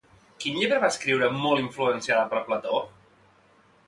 Quin 0.43 0.55
llibre 0.59 0.77
va 0.83 0.89
escriure 0.93 1.29
molt 1.35 1.63
influenciada 1.63 2.23
per 2.31 2.41
Plató? 2.47 2.81